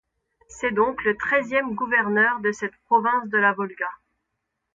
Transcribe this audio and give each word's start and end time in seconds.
C'est 0.49 0.71
donc 0.73 1.03
le 1.03 1.15
treizième 1.15 1.75
gouverneur 1.75 2.39
de 2.39 2.51
cette 2.51 2.75
province 2.87 3.29
de 3.29 3.37
la 3.37 3.53
Volga. 3.53 3.87